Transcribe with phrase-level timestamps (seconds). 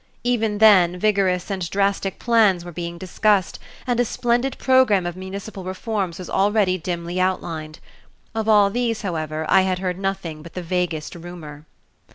[0.23, 5.63] Even then, vigorous and drastic plans were being discussed, and a splendid program of municipal
[5.63, 7.77] reforms was already dimly outlined.
[8.33, 11.67] Of all these, however, I had heard nothing but the vaguest rumor.